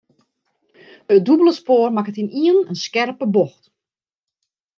[1.13, 3.63] It dûbelde spoar makke ynienen in skerpe bocht.